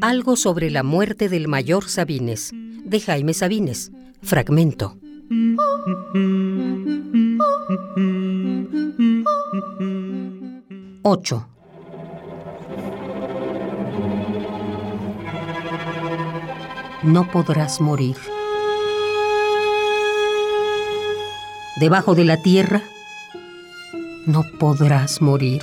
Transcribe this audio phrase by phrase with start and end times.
[0.00, 3.92] Algo sobre la muerte del mayor Sabines, de Jaime Sabines.
[4.20, 4.96] Fragmento.
[11.02, 11.46] Ocho.
[17.04, 18.16] No podrás morir.
[21.78, 22.82] Debajo de la tierra,
[24.30, 25.60] no podrás morir.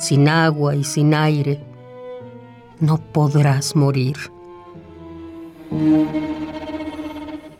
[0.00, 1.60] Sin agua y sin aire,
[2.80, 4.16] no podrás morir.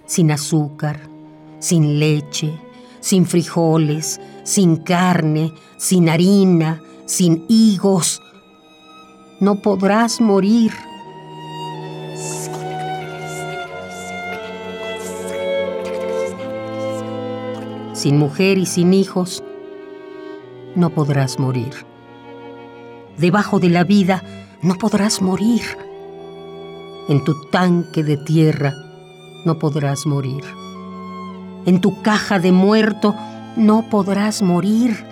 [0.07, 0.99] Sin azúcar,
[1.61, 2.53] sin leche,
[2.99, 8.21] sin frijoles, sin carne, sin harina, sin higos,
[9.39, 10.73] no podrás morir.
[18.03, 19.45] Sin mujer y sin hijos,
[20.75, 21.87] no podrás morir.
[23.17, 24.25] Debajo de la vida,
[24.61, 25.63] no podrás morir.
[27.09, 28.75] En tu tanque de tierra,
[29.45, 30.43] no podrás morir.
[31.65, 33.15] En tu caja de muerto,
[33.55, 35.07] no podrás morir.